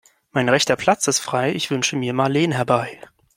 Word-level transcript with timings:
Mein 0.31 0.49
rechter 0.49 0.75
Platz 0.77 1.07
ist 1.07 1.19
frei, 1.19 1.53
ich 1.53 1.69
wünsche 1.69 1.95
mir 1.95 2.11
Marleen 2.15 2.53
herbei. 2.53 2.99